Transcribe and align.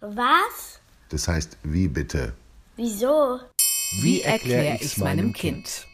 Was? 0.00 0.80
Das 1.10 1.28
heißt, 1.28 1.58
wie 1.62 1.88
bitte? 1.88 2.32
Wieso? 2.76 3.40
Wie 4.00 4.22
erkläre 4.22 4.76
ich 4.76 4.82
es 4.82 4.96
meinem 4.96 5.34
Kind? 5.34 5.86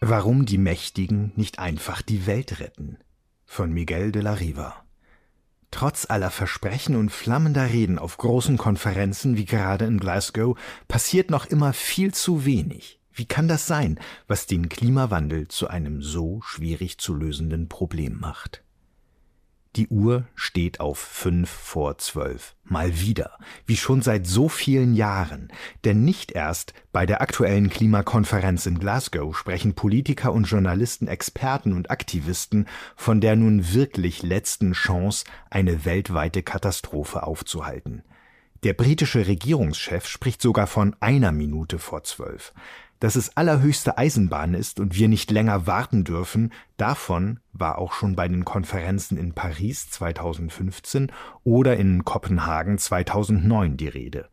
Warum 0.00 0.46
die 0.46 0.58
Mächtigen 0.58 1.32
nicht 1.36 1.58
einfach 1.58 2.00
die 2.00 2.26
Welt 2.26 2.60
retten? 2.60 2.96
Von 3.44 3.72
Miguel 3.72 4.10
de 4.10 4.22
la 4.22 4.32
Riva. 4.32 4.84
Trotz 5.70 6.08
aller 6.08 6.30
Versprechen 6.30 6.96
und 6.96 7.10
flammender 7.10 7.70
Reden 7.70 7.98
auf 7.98 8.16
großen 8.16 8.56
Konferenzen 8.56 9.36
wie 9.36 9.44
gerade 9.44 9.84
in 9.84 10.00
Glasgow 10.00 10.58
passiert 10.88 11.30
noch 11.30 11.44
immer 11.44 11.74
viel 11.74 12.14
zu 12.14 12.46
wenig. 12.46 13.00
Wie 13.12 13.26
kann 13.26 13.48
das 13.48 13.66
sein, 13.66 14.00
was 14.26 14.46
den 14.46 14.70
Klimawandel 14.70 15.48
zu 15.48 15.68
einem 15.68 16.00
so 16.00 16.40
schwierig 16.42 16.96
zu 16.98 17.14
lösenden 17.14 17.68
Problem 17.68 18.18
macht? 18.18 18.62
Die 19.74 19.88
Uhr 19.88 20.26
steht 20.34 20.80
auf 20.80 20.98
fünf 20.98 21.48
vor 21.48 21.96
zwölf. 21.96 22.54
Mal 22.64 23.00
wieder. 23.00 23.38
Wie 23.64 23.78
schon 23.78 24.02
seit 24.02 24.26
so 24.26 24.50
vielen 24.50 24.94
Jahren. 24.94 25.50
Denn 25.86 26.04
nicht 26.04 26.32
erst 26.32 26.74
bei 26.92 27.06
der 27.06 27.22
aktuellen 27.22 27.70
Klimakonferenz 27.70 28.66
in 28.66 28.78
Glasgow 28.78 29.34
sprechen 29.34 29.74
Politiker 29.74 30.34
und 30.34 30.44
Journalisten, 30.44 31.08
Experten 31.08 31.72
und 31.72 31.90
Aktivisten 31.90 32.66
von 32.96 33.22
der 33.22 33.34
nun 33.34 33.72
wirklich 33.72 34.22
letzten 34.22 34.72
Chance, 34.72 35.24
eine 35.48 35.86
weltweite 35.86 36.42
Katastrophe 36.42 37.22
aufzuhalten. 37.22 38.02
Der 38.64 38.74
britische 38.74 39.26
Regierungschef 39.26 40.06
spricht 40.06 40.42
sogar 40.42 40.66
von 40.66 40.94
einer 41.00 41.32
Minute 41.32 41.78
vor 41.78 42.04
zwölf 42.04 42.52
dass 43.02 43.16
es 43.16 43.36
allerhöchste 43.36 43.98
Eisenbahn 43.98 44.54
ist 44.54 44.78
und 44.78 44.94
wir 44.94 45.08
nicht 45.08 45.32
länger 45.32 45.66
warten 45.66 46.04
dürfen, 46.04 46.52
davon 46.76 47.40
war 47.52 47.78
auch 47.78 47.94
schon 47.94 48.14
bei 48.14 48.28
den 48.28 48.44
Konferenzen 48.44 49.18
in 49.18 49.32
Paris 49.32 49.90
2015 49.90 51.10
oder 51.42 51.76
in 51.76 52.04
Kopenhagen 52.04 52.78
2009 52.78 53.76
die 53.76 53.88
Rede. 53.88 54.28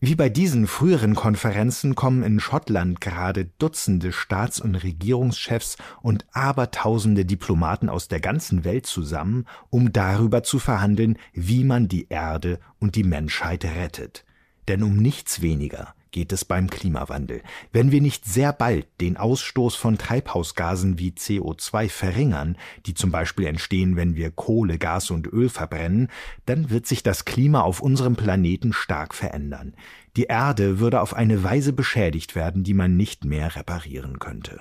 Wie 0.00 0.16
bei 0.16 0.28
diesen 0.28 0.66
früheren 0.66 1.14
Konferenzen 1.14 1.94
kommen 1.94 2.24
in 2.24 2.40
Schottland 2.40 3.00
gerade 3.00 3.44
Dutzende 3.60 4.10
Staats- 4.10 4.60
und 4.60 4.74
Regierungschefs 4.74 5.76
und 6.00 6.26
abertausende 6.32 7.24
Diplomaten 7.24 7.88
aus 7.88 8.08
der 8.08 8.18
ganzen 8.18 8.64
Welt 8.64 8.84
zusammen, 8.84 9.46
um 9.70 9.92
darüber 9.92 10.42
zu 10.42 10.58
verhandeln, 10.58 11.18
wie 11.34 11.62
man 11.62 11.86
die 11.86 12.08
Erde 12.08 12.58
und 12.80 12.96
die 12.96 13.04
Menschheit 13.04 13.64
rettet. 13.64 14.24
Denn 14.66 14.82
um 14.82 14.96
nichts 14.96 15.40
weniger 15.40 15.94
geht 16.12 16.32
es 16.32 16.44
beim 16.44 16.70
Klimawandel. 16.70 17.42
Wenn 17.72 17.90
wir 17.90 18.00
nicht 18.00 18.24
sehr 18.24 18.52
bald 18.52 18.86
den 19.00 19.16
Ausstoß 19.16 19.74
von 19.74 19.98
Treibhausgasen 19.98 20.98
wie 20.98 21.10
CO2 21.10 21.88
verringern, 21.88 22.56
die 22.86 22.94
zum 22.94 23.10
Beispiel 23.10 23.46
entstehen, 23.46 23.96
wenn 23.96 24.14
wir 24.14 24.30
Kohle, 24.30 24.78
Gas 24.78 25.10
und 25.10 25.26
Öl 25.26 25.48
verbrennen, 25.48 26.08
dann 26.46 26.70
wird 26.70 26.86
sich 26.86 27.02
das 27.02 27.24
Klima 27.24 27.62
auf 27.62 27.80
unserem 27.80 28.14
Planeten 28.14 28.72
stark 28.72 29.14
verändern. 29.14 29.74
Die 30.16 30.24
Erde 30.24 30.78
würde 30.78 31.00
auf 31.00 31.14
eine 31.14 31.42
Weise 31.42 31.72
beschädigt 31.72 32.34
werden, 32.34 32.62
die 32.62 32.74
man 32.74 32.96
nicht 32.96 33.24
mehr 33.24 33.56
reparieren 33.56 34.18
könnte. 34.18 34.60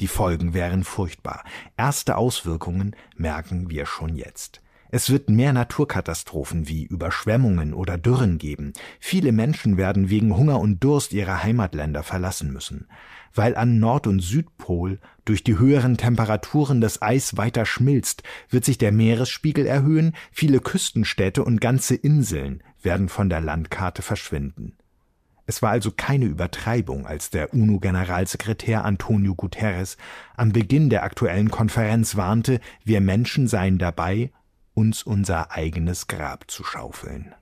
Die 0.00 0.06
Folgen 0.06 0.54
wären 0.54 0.84
furchtbar. 0.84 1.44
Erste 1.76 2.16
Auswirkungen 2.16 2.94
merken 3.16 3.68
wir 3.68 3.84
schon 3.84 4.14
jetzt. 4.14 4.60
Es 4.90 5.10
wird 5.10 5.28
mehr 5.28 5.52
Naturkatastrophen 5.52 6.66
wie 6.66 6.84
Überschwemmungen 6.84 7.74
oder 7.74 7.98
Dürren 7.98 8.38
geben. 8.38 8.72
Viele 9.00 9.32
Menschen 9.32 9.76
werden 9.76 10.08
wegen 10.08 10.36
Hunger 10.36 10.60
und 10.60 10.82
Durst 10.82 11.12
ihre 11.12 11.42
Heimatländer 11.42 12.02
verlassen 12.02 12.52
müssen. 12.52 12.88
Weil 13.34 13.54
an 13.54 13.78
Nord- 13.78 14.06
und 14.06 14.20
Südpol 14.20 14.98
durch 15.26 15.44
die 15.44 15.58
höheren 15.58 15.98
Temperaturen 15.98 16.80
das 16.80 17.02
Eis 17.02 17.36
weiter 17.36 17.66
schmilzt, 17.66 18.22
wird 18.48 18.64
sich 18.64 18.78
der 18.78 18.92
Meeresspiegel 18.92 19.66
erhöhen, 19.66 20.14
viele 20.32 20.60
Küstenstädte 20.60 21.44
und 21.44 21.60
ganze 21.60 21.94
Inseln 21.94 22.62
werden 22.82 23.10
von 23.10 23.28
der 23.28 23.42
Landkarte 23.42 24.00
verschwinden. 24.00 24.78
Es 25.44 25.62
war 25.62 25.70
also 25.70 25.90
keine 25.90 26.26
Übertreibung, 26.26 27.06
als 27.06 27.30
der 27.30 27.54
UNO-Generalsekretär 27.54 28.84
Antonio 28.84 29.34
Guterres 29.34 29.96
am 30.36 30.52
Beginn 30.52 30.90
der 30.90 31.04
aktuellen 31.04 31.50
Konferenz 31.50 32.16
warnte, 32.16 32.60
wir 32.84 33.00
Menschen 33.00 33.48
seien 33.48 33.78
dabei, 33.78 34.30
uns 34.78 35.02
unser 35.02 35.50
eigenes 35.50 36.06
Grab 36.06 36.48
zu 36.48 36.62
schaufeln. 36.62 37.34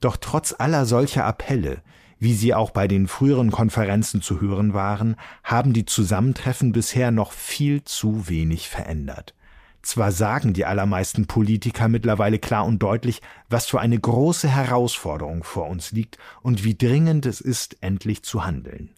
Doch 0.00 0.16
trotz 0.16 0.54
aller 0.58 0.86
solcher 0.86 1.26
Appelle, 1.26 1.82
wie 2.18 2.32
sie 2.32 2.54
auch 2.54 2.70
bei 2.70 2.88
den 2.88 3.08
früheren 3.08 3.50
Konferenzen 3.50 4.22
zu 4.22 4.40
hören 4.40 4.72
waren, 4.72 5.16
haben 5.44 5.74
die 5.74 5.84
Zusammentreffen 5.84 6.72
bisher 6.72 7.10
noch 7.10 7.32
viel 7.32 7.84
zu 7.84 8.26
wenig 8.26 8.70
verändert. 8.70 9.34
Zwar 9.82 10.12
sagen 10.12 10.54
die 10.54 10.64
allermeisten 10.64 11.26
Politiker 11.26 11.88
mittlerweile 11.88 12.38
klar 12.38 12.64
und 12.64 12.78
deutlich, 12.78 13.20
was 13.50 13.66
für 13.66 13.80
eine 13.80 14.00
große 14.00 14.48
Herausforderung 14.48 15.44
vor 15.44 15.68
uns 15.68 15.92
liegt 15.92 16.16
und 16.40 16.64
wie 16.64 16.74
dringend 16.74 17.26
es 17.26 17.42
ist, 17.42 17.76
endlich 17.82 18.22
zu 18.22 18.46
handeln. 18.46 18.94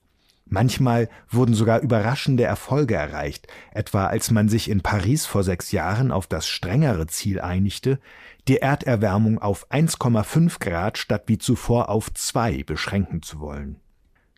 Manchmal 0.47 1.09
wurden 1.28 1.55
sogar 1.55 1.81
überraschende 1.81 2.44
Erfolge 2.44 2.94
erreicht, 2.94 3.49
etwa 3.72 4.06
als 4.06 4.31
man 4.31 4.49
sich 4.49 4.69
in 4.69 4.82
Paris 4.82 5.25
vor 5.25 5.43
sechs 5.43 5.72
Jahren 5.72 6.12
auf 6.12 6.27
das 6.27 6.47
strengere 6.47 7.06
Ziel 7.06 7.41
einigte, 7.41 7.99
die 8.47 8.59
Erderwärmung 8.59 9.38
auf 9.38 9.71
1,5 9.71 10.60
Grad 10.60 10.99
statt 10.99 11.25
wie 11.27 11.38
zuvor 11.38 11.88
auf 11.88 12.12
zwei 12.12 12.62
beschränken 12.62 13.22
zu 13.22 13.41
wollen. 13.41 13.81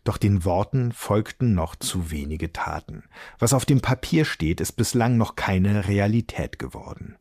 Doch 0.05 0.17
den 0.17 0.45
Worten 0.45 0.93
folgten 0.93 1.53
noch 1.53 1.75
zu 1.75 2.09
wenige 2.09 2.53
Taten. 2.53 3.03
Was 3.39 3.51
auf 3.51 3.65
dem 3.65 3.81
Papier 3.81 4.23
steht, 4.23 4.61
ist 4.61 4.71
bislang 4.73 5.17
noch 5.17 5.35
keine 5.35 5.89
Realität 5.89 6.59
geworden. 6.59 7.17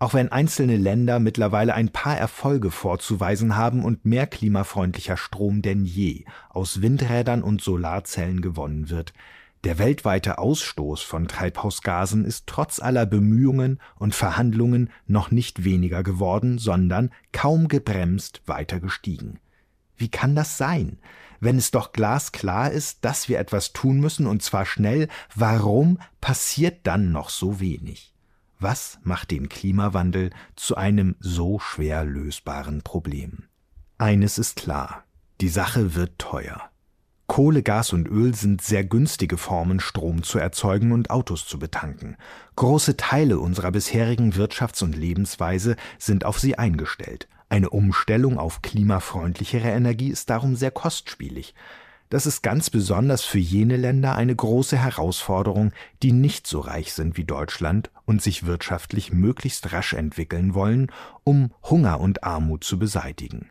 Auch 0.00 0.14
wenn 0.14 0.32
einzelne 0.32 0.78
Länder 0.78 1.20
mittlerweile 1.20 1.74
ein 1.74 1.90
paar 1.90 2.16
Erfolge 2.16 2.70
vorzuweisen 2.70 3.56
haben 3.56 3.84
und 3.84 4.06
mehr 4.06 4.26
klimafreundlicher 4.26 5.18
Strom 5.18 5.60
denn 5.60 5.84
je 5.84 6.24
aus 6.48 6.80
Windrädern 6.80 7.42
und 7.42 7.60
Solarzellen 7.60 8.40
gewonnen 8.40 8.88
wird, 8.88 9.12
der 9.64 9.78
weltweite 9.78 10.38
Ausstoß 10.38 11.02
von 11.02 11.28
Treibhausgasen 11.28 12.24
ist 12.24 12.46
trotz 12.46 12.80
aller 12.80 13.04
Bemühungen 13.04 13.78
und 13.96 14.14
Verhandlungen 14.14 14.88
noch 15.06 15.30
nicht 15.30 15.64
weniger 15.64 16.02
geworden, 16.02 16.56
sondern 16.56 17.10
kaum 17.32 17.68
gebremst 17.68 18.40
weiter 18.46 18.80
gestiegen. 18.80 19.38
Wie 19.98 20.08
kann 20.08 20.34
das 20.34 20.56
sein? 20.56 20.96
Wenn 21.40 21.58
es 21.58 21.72
doch 21.72 21.92
glasklar 21.92 22.70
ist, 22.70 23.04
dass 23.04 23.28
wir 23.28 23.38
etwas 23.38 23.74
tun 23.74 24.00
müssen 24.00 24.26
und 24.26 24.42
zwar 24.42 24.64
schnell, 24.64 25.08
warum 25.34 25.98
passiert 26.22 26.86
dann 26.86 27.12
noch 27.12 27.28
so 27.28 27.60
wenig? 27.60 28.14
Was 28.62 28.98
macht 29.02 29.30
den 29.30 29.48
Klimawandel 29.48 30.28
zu 30.54 30.76
einem 30.76 31.16
so 31.18 31.58
schwer 31.58 32.04
lösbaren 32.04 32.82
Problem? 32.82 33.44
Eines 33.96 34.36
ist 34.36 34.56
klar, 34.56 35.04
die 35.40 35.48
Sache 35.48 35.94
wird 35.94 36.18
teuer. 36.18 36.70
Kohle, 37.26 37.62
Gas 37.62 37.94
und 37.94 38.06
Öl 38.06 38.34
sind 38.34 38.60
sehr 38.60 38.84
günstige 38.84 39.38
Formen, 39.38 39.80
Strom 39.80 40.22
zu 40.22 40.38
erzeugen 40.38 40.92
und 40.92 41.08
Autos 41.08 41.46
zu 41.46 41.58
betanken. 41.58 42.18
Große 42.56 42.98
Teile 42.98 43.38
unserer 43.38 43.72
bisherigen 43.72 44.32
Wirtschafts- 44.34 44.84
und 44.84 44.94
Lebensweise 44.94 45.76
sind 45.98 46.26
auf 46.26 46.38
sie 46.38 46.58
eingestellt. 46.58 47.28
Eine 47.48 47.70
Umstellung 47.70 48.38
auf 48.38 48.60
klimafreundlichere 48.60 49.70
Energie 49.70 50.10
ist 50.10 50.28
darum 50.28 50.54
sehr 50.54 50.70
kostspielig. 50.70 51.54
Das 52.10 52.26
ist 52.26 52.42
ganz 52.42 52.70
besonders 52.70 53.22
für 53.22 53.38
jene 53.38 53.76
Länder 53.76 54.16
eine 54.16 54.34
große 54.34 54.76
Herausforderung, 54.76 55.72
die 56.02 56.10
nicht 56.10 56.44
so 56.44 56.58
reich 56.58 56.92
sind 56.92 57.16
wie 57.16 57.24
Deutschland 57.24 57.92
und 58.04 58.20
sich 58.20 58.44
wirtschaftlich 58.44 59.12
möglichst 59.12 59.72
rasch 59.72 59.92
entwickeln 59.92 60.52
wollen, 60.52 60.90
um 61.22 61.52
Hunger 61.62 62.00
und 62.00 62.24
Armut 62.24 62.64
zu 62.64 62.80
beseitigen. 62.80 63.50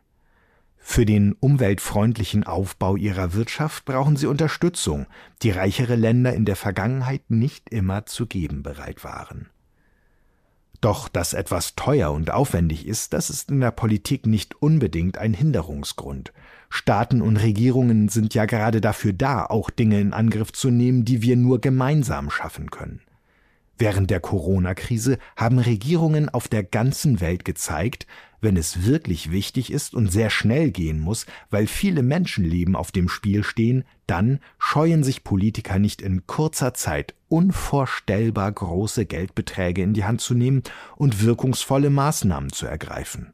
Für 0.78 1.06
den 1.06 1.34
umweltfreundlichen 1.40 2.44
Aufbau 2.44 2.97
ihrer 2.97 3.34
Wirtschaft 3.34 3.86
brauchen 3.86 4.18
sie 4.18 4.28
Unterstützung, 4.28 5.06
die 5.41 5.52
reichere 5.52 5.96
Länder 5.96 6.34
in 6.34 6.44
der 6.44 6.58
Vergangenheit 6.58 7.30
nicht 7.30 7.70
immer 7.70 8.08
zu 8.08 8.28
geben 8.28 8.62
bereit 8.62 9.06
waren. 9.06 9.50
Doch 10.81 11.09
dass 11.09 11.34
etwas 11.34 11.76
teuer 11.76 12.11
und 12.11 12.31
aufwendig 12.31 12.87
ist, 12.87 13.11
das 13.14 13.29
ist 13.29 13.52
in 13.52 13.59
der 13.59 13.72
Politik 13.72 14.26
nicht 14.26 14.61
unbedingt 14.61 15.17
ein 15.17 15.34
Hinderungsgrund. 15.34 16.31
Staaten 16.70 17.22
und 17.22 17.37
Regierungen 17.37 18.08
sind 18.09 18.34
ja 18.34 18.46
gerade 18.46 18.79
dafür 18.79 19.11
da, 19.11 19.46
auch 19.46 19.70
Dinge 19.70 19.99
in 19.99 20.14
Angriff 20.14 20.53
zu 20.53 20.70
nehmen, 20.70 21.03
die 21.03 21.22
wir 21.22 21.35
nur 21.35 21.59
gemeinsam 21.59 22.29
schaffen 22.29 22.70
können. 22.70 23.02
Während 23.78 24.09
der 24.09 24.20
Corona-Krise 24.20 25.17
haben 25.35 25.58
Regierungen 25.58 26.29
auf 26.29 26.47
der 26.47 26.64
ganzen 26.64 27.22
Welt 27.22 27.46
gezeigt, 27.46 28.08
wenn 28.41 28.58
es 28.58 28.86
wirklich 28.86 29.32
wichtig 29.32 29.72
ist 29.72 29.94
und 29.94 30.12
sehr 30.12 30.30
schnell 30.30 30.72
gehen 30.72 31.00
muss, 31.00 31.26
weil 31.50 31.68
viele 31.68 32.03
Menschenleben 32.03 32.76
auf 32.76 32.91
dem 32.91 33.09
Spiel 33.09 33.44
stehen, 33.44 33.84
dann 34.08 34.40
scheuen 34.58 35.03
sich 35.03 35.24
Politiker 35.24 35.80
nicht 35.80 36.02
in 36.02 36.26
kurzer 36.28 36.74
Zeit 36.74 37.16
unvorstellbar 37.28 38.52
große 38.52 39.06
Geldbeträge 39.06 39.84
in 39.84 39.94
die 39.94 40.06
Hand 40.06 40.22
zu 40.22 40.34
nehmen 40.34 40.64
und 40.96 41.24
wirkungsvolle 41.24 41.90
Maßnahmen 41.90 42.52
zu 42.52 42.66
ergreifen. 42.66 43.34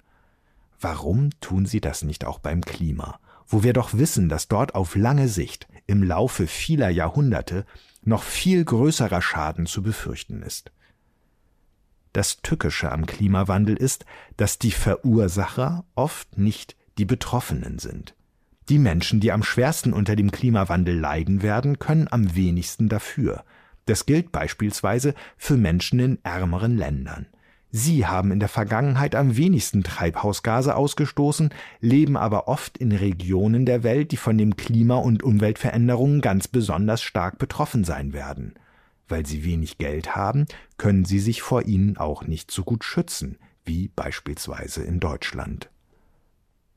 Warum 0.79 1.29
tun 1.39 1.65
sie 1.65 1.81
das 1.81 2.03
nicht 2.03 2.25
auch 2.25 2.39
beim 2.39 2.61
Klima? 2.61 3.19
wo 3.47 3.63
wir 3.63 3.73
doch 3.73 3.93
wissen, 3.93 4.29
dass 4.29 4.47
dort 4.47 4.75
auf 4.75 4.95
lange 4.95 5.27
Sicht, 5.27 5.67
im 5.87 6.03
Laufe 6.03 6.47
vieler 6.47 6.89
Jahrhunderte, 6.89 7.65
noch 8.03 8.23
viel 8.23 8.63
größerer 8.63 9.21
Schaden 9.21 9.65
zu 9.65 9.81
befürchten 9.83 10.41
ist. 10.41 10.71
Das 12.15 12.37
Tückische 12.41 12.93
am 12.93 13.05
Klimawandel 13.05 13.75
ist, 13.75 14.05
dass 14.37 14.57
die 14.57 14.71
Verursacher 14.71 15.83
oft 15.95 16.37
nicht 16.37 16.77
die 16.97 17.03
Betroffenen 17.03 17.77
sind. 17.77 18.15
Die 18.69 18.79
Menschen, 18.79 19.19
die 19.19 19.33
am 19.33 19.43
schwersten 19.43 19.91
unter 19.91 20.15
dem 20.15 20.31
Klimawandel 20.31 20.97
leiden 20.97 21.41
werden, 21.41 21.77
können 21.77 22.07
am 22.09 22.33
wenigsten 22.33 22.87
dafür. 22.87 23.43
Das 23.85 24.05
gilt 24.05 24.31
beispielsweise 24.31 25.13
für 25.35 25.57
Menschen 25.57 25.99
in 25.99 26.19
ärmeren 26.23 26.77
Ländern. 26.77 27.27
Sie 27.69 28.07
haben 28.07 28.31
in 28.31 28.39
der 28.39 28.47
Vergangenheit 28.47 29.13
am 29.13 29.35
wenigsten 29.35 29.83
Treibhausgase 29.83 30.73
ausgestoßen, 30.73 31.49
leben 31.81 32.15
aber 32.15 32.47
oft 32.47 32.77
in 32.77 32.93
Regionen 32.93 33.65
der 33.65 33.83
Welt, 33.83 34.13
die 34.13 34.17
von 34.17 34.37
den 34.37 34.55
Klima- 34.55 34.95
und 34.95 35.21
Umweltveränderungen 35.21 36.21
ganz 36.21 36.47
besonders 36.47 37.01
stark 37.01 37.39
betroffen 37.39 37.83
sein 37.83 38.13
werden. 38.13 38.53
Weil 39.07 39.25
sie 39.25 39.43
wenig 39.43 39.77
Geld 39.77 40.15
haben, 40.15 40.45
können 40.77 41.05
sie 41.05 41.19
sich 41.19 41.41
vor 41.41 41.63
ihnen 41.63 41.97
auch 41.97 42.25
nicht 42.25 42.51
so 42.51 42.63
gut 42.63 42.83
schützen, 42.83 43.37
wie 43.63 43.89
beispielsweise 43.89 44.83
in 44.83 44.99
Deutschland. 44.99 45.69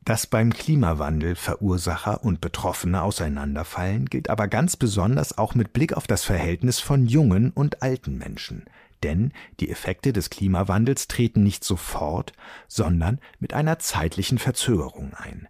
Dass 0.05 0.27
beim 0.27 0.53
Klimawandel 0.53 1.35
Verursacher 1.35 2.25
und 2.25 2.41
Betroffene 2.41 3.03
auseinanderfallen, 3.03 4.07
gilt 4.07 4.31
aber 4.31 4.49
ganz 4.49 4.77
besonders 4.77 5.37
auch 5.37 5.55
mit 5.55 5.73
Blick 5.73 5.93
auf 5.93 6.07
das 6.07 6.25
Verhältnis 6.25 6.81
von 6.81 7.07
jungen 7.07 7.51
und 7.51 7.83
alten 7.83 8.17
Menschen 8.17 8.65
denn 9.03 9.33
die 9.61 9.71
Effekte 9.71 10.13
des 10.13 10.31
Klimawandels 10.31 11.09
treten 11.09 11.43
nicht 11.43 11.65
sofort, 11.65 12.33
sondern 12.67 13.21
mit 13.39 13.55
einer 13.55 13.79
zeitlichen 13.79 14.39
Verzögerung 14.39 15.15
ein. 15.15 15.49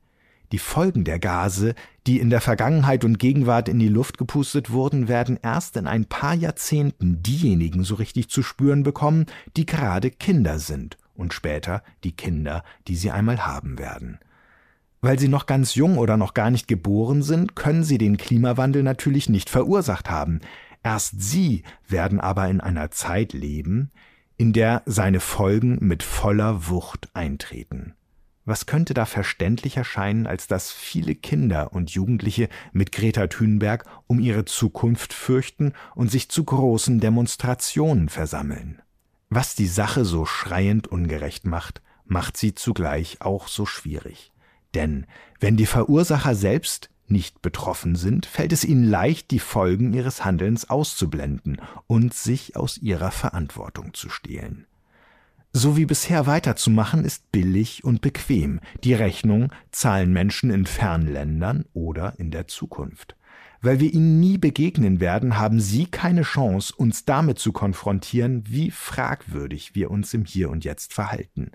Die 0.52 0.58
Folgen 0.58 1.04
der 1.04 1.18
Gase, 1.18 1.74
die 2.06 2.18
in 2.18 2.30
der 2.30 2.40
Vergangenheit 2.40 3.04
und 3.04 3.18
Gegenwart 3.18 3.68
in 3.68 3.78
die 3.78 3.88
Luft 3.88 4.16
gepustet 4.16 4.70
wurden, 4.70 5.08
werden 5.08 5.38
erst 5.42 5.76
in 5.76 5.86
ein 5.86 6.06
paar 6.06 6.34
Jahrzehnten 6.34 7.22
diejenigen 7.22 7.84
so 7.84 7.96
richtig 7.96 8.30
zu 8.30 8.42
spüren 8.42 8.82
bekommen, 8.82 9.26
die 9.56 9.66
gerade 9.66 10.10
Kinder 10.10 10.58
sind 10.58 10.96
und 11.14 11.34
später 11.34 11.82
die 12.04 12.12
Kinder, 12.12 12.64
die 12.86 12.96
sie 12.96 13.10
einmal 13.10 13.46
haben 13.46 13.78
werden. 13.78 14.18
Weil 15.00 15.18
sie 15.18 15.28
noch 15.28 15.46
ganz 15.46 15.74
jung 15.74 15.98
oder 15.98 16.16
noch 16.16 16.32
gar 16.32 16.50
nicht 16.50 16.66
geboren 16.66 17.22
sind, 17.22 17.54
können 17.54 17.84
sie 17.84 17.98
den 17.98 18.16
Klimawandel 18.16 18.82
natürlich 18.82 19.28
nicht 19.28 19.50
verursacht 19.50 20.08
haben. 20.10 20.40
Erst 20.82 21.20
sie 21.20 21.62
werden 21.86 22.20
aber 22.20 22.48
in 22.48 22.60
einer 22.60 22.90
Zeit 22.90 23.32
leben, 23.32 23.90
in 24.38 24.52
der 24.52 24.82
seine 24.86 25.20
Folgen 25.20 25.78
mit 25.80 26.02
voller 26.02 26.68
Wucht 26.68 27.10
eintreten. 27.14 27.94
Was 28.48 28.64
könnte 28.64 28.94
da 28.94 29.04
verständlicher 29.04 29.84
scheinen, 29.84 30.26
als 30.26 30.46
dass 30.46 30.72
viele 30.72 31.14
Kinder 31.14 31.74
und 31.74 31.90
Jugendliche 31.90 32.48
mit 32.72 32.92
Greta 32.92 33.26
Thunberg 33.26 33.84
um 34.06 34.20
ihre 34.20 34.46
Zukunft 34.46 35.12
fürchten 35.12 35.74
und 35.94 36.10
sich 36.10 36.30
zu 36.30 36.44
großen 36.44 36.98
Demonstrationen 36.98 38.08
versammeln? 38.08 38.80
Was 39.28 39.54
die 39.54 39.66
Sache 39.66 40.06
so 40.06 40.24
schreiend 40.24 40.86
ungerecht 40.88 41.44
macht, 41.44 41.82
macht 42.06 42.38
sie 42.38 42.54
zugleich 42.54 43.20
auch 43.20 43.48
so 43.48 43.66
schwierig. 43.66 44.32
Denn 44.72 45.04
wenn 45.40 45.58
die 45.58 45.66
Verursacher 45.66 46.34
selbst 46.34 46.88
nicht 47.06 47.42
betroffen 47.42 47.96
sind, 47.96 48.24
fällt 48.24 48.54
es 48.54 48.64
ihnen 48.64 48.84
leicht, 48.84 49.30
die 49.30 49.40
Folgen 49.40 49.92
ihres 49.92 50.24
Handelns 50.24 50.70
auszublenden 50.70 51.60
und 51.86 52.14
sich 52.14 52.56
aus 52.56 52.78
ihrer 52.78 53.10
Verantwortung 53.10 53.92
zu 53.92 54.08
stehlen. 54.08 54.66
So 55.52 55.76
wie 55.76 55.86
bisher 55.86 56.26
weiterzumachen 56.26 57.04
ist 57.04 57.32
billig 57.32 57.82
und 57.82 58.00
bequem. 58.02 58.60
Die 58.84 58.94
Rechnung 58.94 59.50
zahlen 59.72 60.12
Menschen 60.12 60.50
in 60.50 60.66
Fernländern 60.66 61.64
oder 61.72 62.14
in 62.18 62.30
der 62.30 62.46
Zukunft. 62.48 63.16
Weil 63.60 63.80
wir 63.80 63.92
ihnen 63.92 64.20
nie 64.20 64.38
begegnen 64.38 65.00
werden, 65.00 65.38
haben 65.38 65.60
sie 65.60 65.86
keine 65.86 66.22
Chance, 66.22 66.72
uns 66.76 67.04
damit 67.06 67.38
zu 67.38 67.52
konfrontieren, 67.52 68.44
wie 68.46 68.70
fragwürdig 68.70 69.74
wir 69.74 69.90
uns 69.90 70.14
im 70.14 70.24
Hier 70.24 70.50
und 70.50 70.64
Jetzt 70.64 70.92
verhalten. 70.92 71.50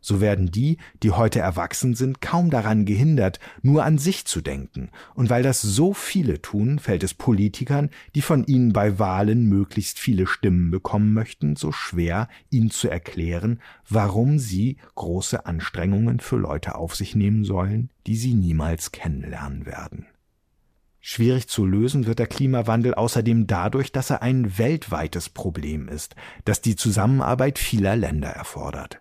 So 0.00 0.20
werden 0.20 0.50
die, 0.50 0.78
die 1.02 1.10
heute 1.10 1.40
erwachsen 1.40 1.94
sind, 1.94 2.20
kaum 2.20 2.50
daran 2.50 2.84
gehindert, 2.84 3.40
nur 3.62 3.84
an 3.84 3.98
sich 3.98 4.24
zu 4.24 4.40
denken, 4.40 4.90
und 5.14 5.30
weil 5.30 5.42
das 5.42 5.60
so 5.60 5.92
viele 5.92 6.40
tun, 6.40 6.78
fällt 6.78 7.02
es 7.02 7.14
Politikern, 7.14 7.90
die 8.14 8.22
von 8.22 8.44
ihnen 8.44 8.72
bei 8.72 8.98
Wahlen 8.98 9.48
möglichst 9.48 9.98
viele 9.98 10.26
Stimmen 10.26 10.70
bekommen 10.70 11.12
möchten, 11.12 11.56
so 11.56 11.72
schwer, 11.72 12.28
ihnen 12.50 12.70
zu 12.70 12.88
erklären, 12.88 13.60
warum 13.88 14.38
sie 14.38 14.76
große 14.94 15.46
Anstrengungen 15.46 16.20
für 16.20 16.36
Leute 16.36 16.76
auf 16.76 16.94
sich 16.94 17.14
nehmen 17.14 17.44
sollen, 17.44 17.90
die 18.06 18.16
sie 18.16 18.34
niemals 18.34 18.92
kennenlernen 18.92 19.66
werden. 19.66 20.06
Schwierig 21.00 21.48
zu 21.48 21.64
lösen 21.64 22.06
wird 22.06 22.18
der 22.18 22.26
Klimawandel 22.26 22.94
außerdem 22.94 23.46
dadurch, 23.46 23.92
dass 23.92 24.10
er 24.10 24.20
ein 24.20 24.58
weltweites 24.58 25.30
Problem 25.30 25.88
ist, 25.88 26.14
das 26.44 26.60
die 26.60 26.76
Zusammenarbeit 26.76 27.58
vieler 27.58 27.96
Länder 27.96 28.28
erfordert. 28.28 29.00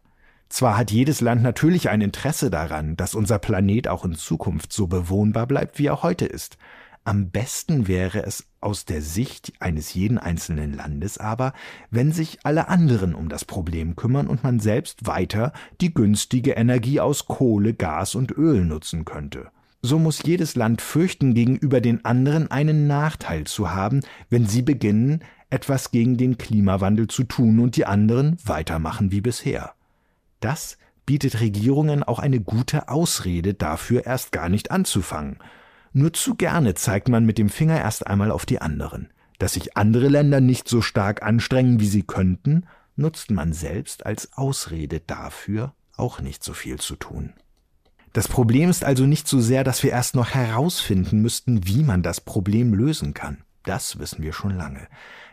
Zwar 0.50 0.78
hat 0.78 0.92
jedes 0.92 1.22
Land 1.22 1.44
natürlich 1.44 1.90
ein 1.90 2.02
Interesse 2.02 2.50
daran, 2.50 2.96
dass 2.96 3.16
unser 3.16 3.40
Planet 3.40 3.88
auch 3.88 4.06
in 4.06 4.16
Zukunft 4.16 4.72
so 4.72 4.88
bewohnbar 4.88 5.46
bleibt, 5.46 5.78
wie 5.78 5.88
er 5.88 6.04
heute 6.04 6.26
ist. 6.26 6.58
Am 7.04 7.30
besten 7.30 7.88
wäre 7.88 8.26
es 8.26 8.48
aus 8.60 8.84
der 8.84 9.02
Sicht 9.02 9.54
eines 9.60 9.94
jeden 9.94 10.18
einzelnen 10.18 10.74
Landes 10.74 11.18
aber, 11.18 11.54
wenn 11.90 12.12
sich 12.12 12.40
alle 12.44 12.68
anderen 12.68 13.16
um 13.16 13.30
das 13.30 13.46
Problem 13.46 13.96
kümmern 13.96 14.28
und 14.28 14.44
man 14.44 14.60
selbst 14.60 15.08
weiter 15.08 15.54
die 15.80 15.94
günstige 15.94 16.52
Energie 16.52 17.00
aus 17.00 17.26
Kohle, 17.26 17.74
Gas 17.74 18.14
und 18.16 18.32
Öl 18.32 18.66
nutzen 18.66 19.06
könnte. 19.06 19.52
So 19.82 20.00
muss 20.00 20.24
jedes 20.24 20.56
Land 20.56 20.82
fürchten, 20.82 21.34
gegenüber 21.34 21.80
den 21.80 22.04
anderen 22.04 22.52
einen 22.52 22.88
Nachteil 22.88 23.46
zu 23.46 23.72
haben, 23.72 24.02
wenn 24.30 24.46
sie 24.46 24.62
beginnen, 24.62 25.24
etwas 25.50 25.92
gegen 25.92 26.18
den 26.18 26.38
Klimawandel 26.38 27.08
zu 27.08 27.24
tun 27.24 27.60
und 27.60 27.78
die 27.78 27.86
anderen 27.86 28.36
weitermachen 28.44 29.14
wie 29.14 29.22
bisher. 29.22 29.77
Das 30.40 30.78
bietet 31.06 31.40
Regierungen 31.40 32.04
auch 32.04 32.20
eine 32.20 32.40
gute 32.40 32.90
Ausrede 32.90 33.54
dafür, 33.54 34.06
erst 34.06 34.32
gar 34.32 34.50
nicht 34.50 34.72
anzufangen. 34.72 35.38
Nur 35.94 36.14
zu 36.14 36.36
gerne 36.36 36.76
zeigt 36.76 37.10
man 37.10 37.26
mit 37.26 37.38
dem 37.38 37.50
Finger 37.50 37.80
erst 37.80 38.06
einmal 38.06 38.30
auf 38.30 38.46
die 38.46 38.62
anderen. 38.62 39.10
Dass 39.40 39.54
sich 39.54 39.78
andere 39.78 40.10
Länder 40.10 40.42
nicht 40.42 40.68
so 40.68 40.82
stark 40.82 41.24
anstrengen, 41.24 41.80
wie 41.80 41.88
sie 41.88 42.04
könnten, 42.04 42.66
nutzt 42.96 43.32
man 43.32 43.54
selbst 43.54 44.06
als 44.06 44.34
Ausrede 44.34 45.00
dafür, 45.00 45.74
auch 45.96 46.20
nicht 46.20 46.44
so 46.44 46.54
viel 46.54 46.80
zu 46.80 46.96
tun. 46.96 47.34
Das 48.14 48.28
Problem 48.28 48.70
ist 48.70 48.84
also 48.84 49.06
nicht 49.06 49.28
so 49.28 49.40
sehr, 49.40 49.64
dass 49.64 49.84
wir 49.84 49.92
erst 49.92 50.16
noch 50.16 50.32
herausfinden 50.32 51.22
müssten, 51.22 51.68
wie 51.68 51.84
man 51.84 52.04
das 52.04 52.22
Problem 52.22 52.74
lösen 52.74 53.14
kann. 53.14 53.44
Das 53.68 54.00
wissen 54.00 54.24
wir 54.24 54.32
schon 54.32 54.56
lange. 54.56 54.88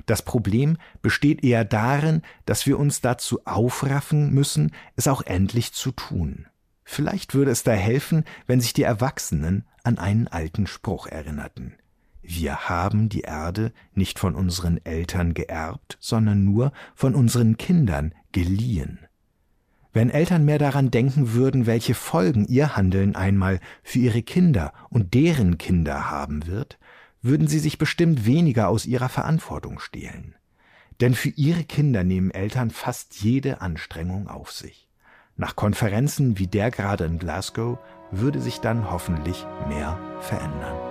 Das 0.07 0.23
Problem 0.23 0.77
besteht 1.03 1.45
eher 1.45 1.65
darin, 1.65 2.23
dass 2.47 2.67
wir 2.67 2.81
uns 2.81 3.01
dazu 3.01 3.39
aufraffen 3.45 4.33
müssen, 4.33 4.73
es 4.97 5.07
auch 5.07 5.23
endlich 5.23 5.73
zu 5.73 5.93
tun. 5.93 6.47
Vielleicht 6.83 7.35
würde 7.35 7.53
es 7.53 7.63
da 7.63 7.73
helfen, 7.73 8.25
wenn 8.49 8.61
sich 8.61 8.73
die 8.73 8.83
Erwachsenen 8.83 9.65
an 9.85 9.99
einen 9.99 10.27
alten 10.27 10.67
Spruch 10.67 11.07
erinnerten. 11.07 11.75
Wir 12.23 12.69
haben 12.69 13.09
die 13.09 13.21
Erde 13.21 13.73
nicht 13.93 14.19
von 14.19 14.35
unseren 14.35 14.85
Eltern 14.85 15.33
geerbt, 15.33 15.97
sondern 16.01 16.45
nur 16.45 16.73
von 16.97 17.15
unseren 17.15 17.57
Kindern 17.57 18.15
geliehen. 18.33 18.99
Wenn 19.93 20.11
Eltern 20.11 20.45
mehr 20.45 20.59
daran 20.59 20.91
denken 20.91 21.35
würden, 21.35 21.67
welche 21.67 21.95
Folgen 21.95 22.47
ihr 22.47 22.77
Handeln 22.77 23.15
einmal 23.15 23.61
für 23.85 24.01
ihre 24.01 24.23
Kinder 24.23 24.73
und 24.91 25.15
deren 25.15 25.57
Kinder 25.57 26.11
haben 26.11 26.49
wird, 26.49 26.79
würden 27.25 27.49
sie 27.49 27.59
sich 27.59 27.79
bestimmt 27.79 28.27
weniger 28.27 28.69
aus 28.69 28.85
ihrer 28.85 29.09
Verantwortung 29.09 29.81
stehlen. 29.81 30.35
Denn 31.01 31.15
für 31.15 31.31
ihre 31.31 31.65
Kinder 31.65 32.05
nehmen 32.05 32.31
Eltern 32.31 32.71
fast 32.71 33.17
jede 33.23 33.63
Anstrengung 33.63 34.29
auf 34.29 34.53
sich. 34.53 34.89
Nach 35.37 35.57
Konferenzen 35.57 36.39
wie 36.39 36.47
der 36.47 36.71
gerade 36.71 37.05
in 37.05 37.19
Glasgow 37.19 37.79
würde 38.11 38.41
sich 38.41 38.61
dann 38.61 38.91
hoffentlich 38.91 39.45
mehr 39.69 39.99
verändern. 40.21 40.84